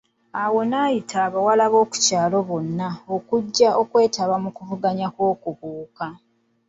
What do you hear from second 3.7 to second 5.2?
okwetaba mu kuvuganya